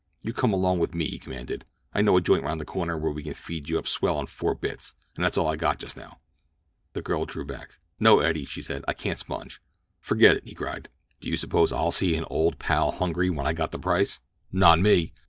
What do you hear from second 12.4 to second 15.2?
pal hungry when I got the price? Not me!"